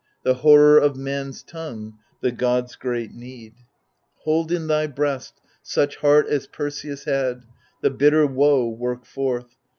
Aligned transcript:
The 0.23 0.33
horror 0.41 0.79
of 0.79 0.95
man's 0.95 1.43
tongue, 1.43 1.99
the 2.21 2.31
gods' 2.31 2.75
great 2.75 3.11
need 3.13 3.53
1 3.53 3.63
Hold 4.23 4.51
in 4.51 4.65
thy 4.65 4.87
breast 4.87 5.39
such 5.61 5.97
heart 5.97 6.25
as 6.25 6.47
Perseus 6.47 7.03
had, 7.03 7.43
The 7.83 7.91
bitter 7.91 8.25
woe 8.25 8.67
work 8.67 9.05
forth. 9.05 9.55